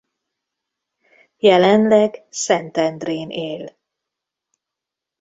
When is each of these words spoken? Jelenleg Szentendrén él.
Jelenleg 1.37 2.23
Szentendrén 2.29 3.29
él. 3.31 3.77